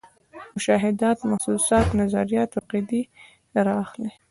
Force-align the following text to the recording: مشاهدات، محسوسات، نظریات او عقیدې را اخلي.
مشاهدات، 0.55 1.19
محسوسات، 1.31 1.87
نظریات 2.01 2.49
او 2.55 2.63
عقیدې 2.63 3.01
را 3.65 3.73
اخلي. 3.85 4.09